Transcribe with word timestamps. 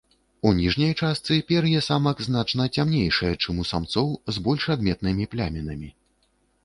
У 0.51 0.53
ніжняй 0.59 0.93
частцы 1.01 1.35
пер'е 1.51 1.81
самак 1.89 2.23
значна 2.27 2.67
цямнейшае 2.79 3.31
чым 3.43 3.61
у 3.65 3.69
самцоў, 3.73 4.09
з 4.39 4.43
больш 4.49 4.63
адметнымі 4.77 5.29
плямінамі. 5.35 5.89